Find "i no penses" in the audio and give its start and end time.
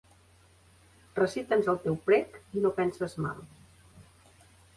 2.59-3.15